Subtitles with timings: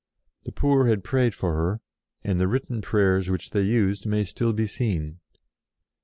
[0.45, 1.79] The poor had prayed for her,
[2.23, 5.19] and the written prayers which they used may still be seen.